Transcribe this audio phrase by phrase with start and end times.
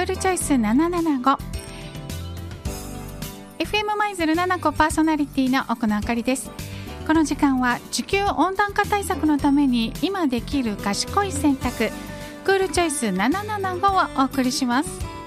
[0.00, 1.38] クールチョイス775
[3.58, 6.50] FM マイズル7個パーソナリティの奥野あかりです。
[7.06, 11.90] この時間は地球温暖化対策のために今できる賢い選択
[12.46, 15.19] クールチョイス775をお送りします。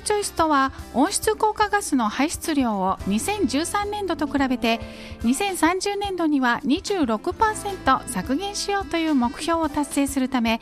[0.00, 4.80] ルチョイスとは温室効果ガスの排出量を2013年度と比べて
[5.22, 10.60] 2030年度には26%削減しようという目標を達成するため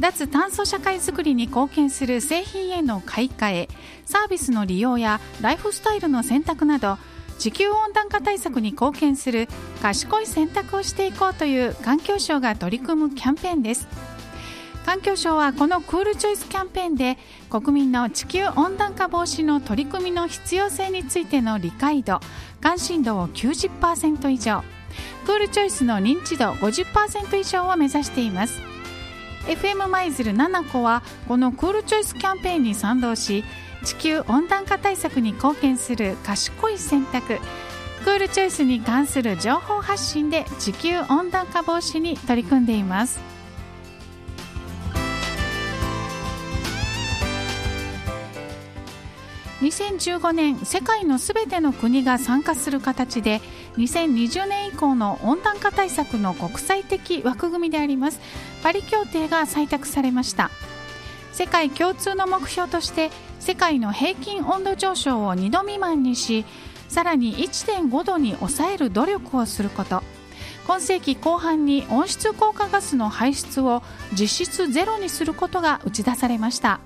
[0.00, 3.68] 脱炭素社会づくりに貢献する製品への買い替え
[4.06, 6.96] サービスの利用やライフスタイルの選択など
[7.38, 9.48] 地球温暖化対策に貢献する
[9.82, 13.88] 賢い選択をしていこうという環境省が取り組むキャンペーンです。
[14.84, 22.20] 環境省はこのクールチョイスキャンペーンで国民の地球温暖化防止の取り組みの必要性についての理解度
[22.60, 24.62] 関心度を90%以上。
[25.26, 28.60] クールチョイスの認知度50%以上を目指しています。
[29.46, 33.44] FM 舞鶴7個はこのクールチョイスキャンペーンに賛同し
[33.84, 37.38] 地球温暖化対策に貢献する賢い選択。
[38.04, 43.29] クールチョイスに関する情報発信で地球温暖化防止に取り組んでいます。
[49.60, 53.42] 2015年世界のすべての国が参加する形で
[53.76, 58.20] 2020年以降の温暖化対策の国際的枠組みであります。
[58.62, 60.50] パリ協定が採択されました。
[61.32, 66.44] 世界共通の目標として世界の平均温度上昇を2度未満にし
[66.88, 70.02] さらに1.5度に抑える努力をすること。
[70.66, 73.82] 今世紀後半に温室効果ガスの排出を
[74.12, 76.80] 実質ゼロにすることが打ち出されました。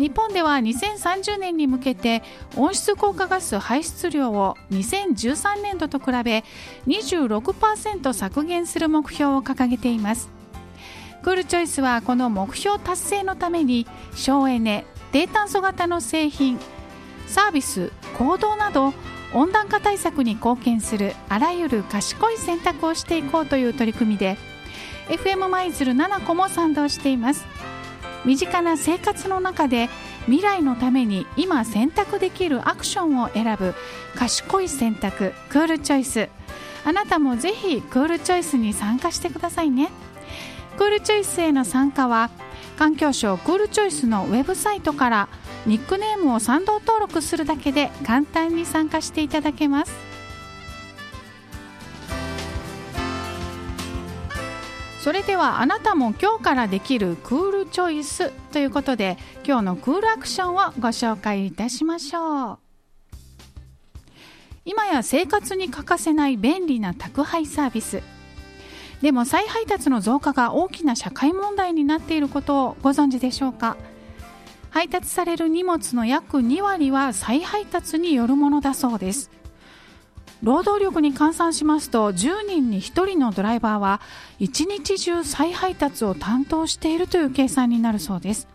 [0.00, 2.22] 日本では2030年に向けて
[2.56, 6.42] 温室効果ガス排出量を2013年度と比べ
[6.86, 10.30] 26%削減する目標を掲げています。
[11.22, 16.58] クールチョイスはこの目標達成のために省エネ低炭素型の製品
[17.26, 18.94] サービス行動など
[19.34, 24.38] 温暖化対策に貢献するあらゆる賢い選択をしていこうという取り組みで
[25.08, 27.44] FM 舞鶴7個も賛同しています。
[28.24, 29.88] 身近な生活の中で
[30.26, 33.74] 未来のために今選択できるアクションを選ぶ
[34.14, 36.28] 賢い選択クールチョイス。
[36.84, 39.90] あなたもぜひクールチョイスに参加してくださいね。
[40.76, 42.30] クールチョイスへの参加は
[42.78, 45.28] 環境省クールチョイスのウェブサイトから
[45.66, 50.09] ニックネームを賛同登録するだけで簡単に参加していただけます。
[55.02, 59.16] それではあなたも今日からできるクールチョイスということで
[59.46, 62.58] 今日のクールアクションをご紹介いたしましょう。
[64.66, 68.02] 今や生活に欠かせない便利な宅配サービス。
[69.00, 73.78] でも再配達の増加が大きな社会問題になっていることをご存知でしょうか？
[74.68, 79.30] 配達される荷物の約2割は再配達によるものだそうです。
[80.42, 84.00] 労働力に換算しますと10人に1人のドライバーは
[84.38, 88.48] 一日中再配達を担当しているという計算になるそうです。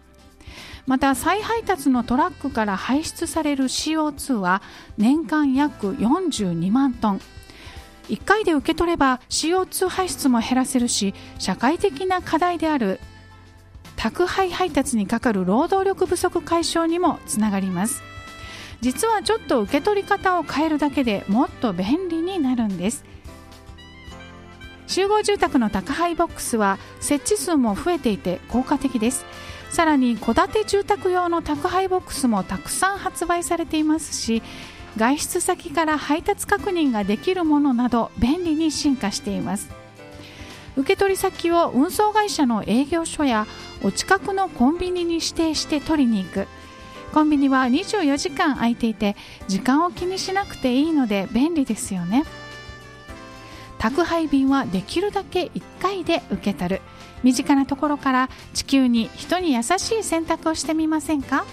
[0.87, 4.61] また再配達のトラックから排出される CO2 は
[4.97, 7.21] 年間約42万トン。
[8.09, 12.99] 1回で受け取れば CO2 排出も減らせるし社会的な課題である
[13.95, 18.14] 宅配配達にかかる労働力不足解消にもつながります。
[18.85, 23.03] 実はちょっと受け取り方を変えるだけでもっと便利になるんです。
[24.85, 29.25] 集合住宅の宅配ボックスは設置数も増えていて効果的です。
[29.71, 34.43] さらに戸建て住宅用の宅配ボックスもたくさん発売されていますし
[34.97, 39.67] 外出先から配達確認ができるものなど便利に進化しています。
[40.77, 43.47] 受け取り先を運送会社の営業所や
[43.81, 46.47] お近くのコンビニに指定して取りに行く。
[47.13, 49.15] コンビニは24時間空いていて
[49.47, 52.25] 時間を気にしなくていいので便利ですよね。
[53.77, 56.81] 宅配便はできるだけ1回で受け取る。
[57.23, 61.45] 身近なところから地球に人に優しい選択をしてみませんか？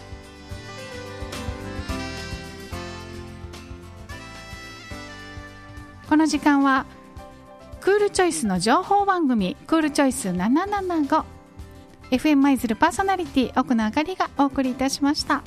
[6.08, 6.84] この時間は
[7.80, 11.24] クールチョイスの情報番組クールチョイス775
[12.12, 15.42] FM 舞鶴パーソナリティ奥野あかりがお送りいたしました。